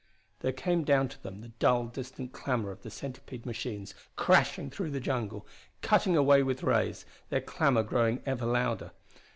There 0.39 0.51
came 0.51 0.83
down 0.83 1.09
to 1.09 1.21
them 1.21 1.41
the 1.41 1.49
dull, 1.49 1.85
distant 1.85 2.33
clamor 2.33 2.71
of 2.71 2.81
the 2.81 2.89
centipede 2.89 3.45
machines 3.45 3.93
crashing 4.15 4.71
through 4.71 4.89
the 4.89 4.99
jungle, 4.99 5.45
cutting 5.83 6.17
a 6.17 6.23
way 6.23 6.41
with 6.41 6.63
rays, 6.63 7.05
their 7.29 7.39
clamor 7.39 7.83
growing 7.83 8.23
ever 8.25 8.47
louder. 8.47 8.93